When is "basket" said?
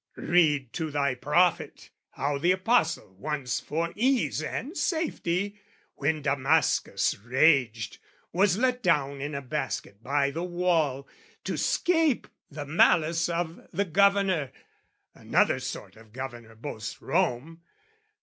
9.43-10.01